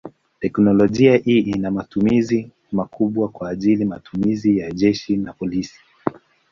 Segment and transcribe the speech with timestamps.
[0.39, 5.79] Teknolojia hii ina matumizi makubwa kwa ajili matumizi ya jeshi na polisi.